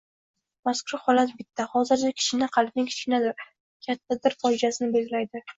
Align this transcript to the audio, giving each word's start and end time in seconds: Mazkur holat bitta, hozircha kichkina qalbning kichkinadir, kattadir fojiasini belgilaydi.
Mazkur 0.67 1.01
holat 1.07 1.33
bitta, 1.41 1.67
hozircha 1.75 2.11
kichkina 2.21 2.49
qalbning 2.57 2.89
kichkinadir, 2.89 3.47
kattadir 3.89 4.41
fojiasini 4.47 4.93
belgilaydi. 4.99 5.49